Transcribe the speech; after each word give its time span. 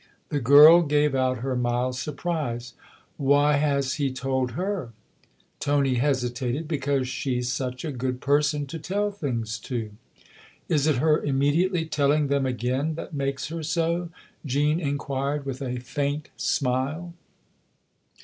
The 0.29 0.39
girl 0.39 0.81
gave 0.81 1.13
out 1.13 1.41
her 1.45 1.55
mild 1.55 1.95
surprise." 1.95 2.73
Why 3.17 3.57
has 3.57 3.93
he 4.01 4.11
told 4.11 4.53
her?" 4.53 4.93
Tony 5.59 5.93
hesitated." 5.93 6.67
Because 6.67 7.07
she's 7.07 7.53
such 7.53 7.85
a 7.85 7.91
good 7.91 8.19
person 8.19 8.65
to 8.65 8.79
tell 8.79 9.11
things 9.11 9.59
to."" 9.59 9.91
Is 10.75 10.87
it 10.87 10.95
her 10.95 11.21
immediately 11.23 11.85
telling 11.85 12.29
them 12.29 12.47
again 12.47 12.95
that 12.95 13.13
makes 13.13 13.49
her 13.49 13.61
so?" 13.61 14.09
Jean 14.43 14.79
inquired 14.79 15.45
with 15.45 15.61
a 15.61 15.77
faint 15.79 16.29
smile. 16.35 17.13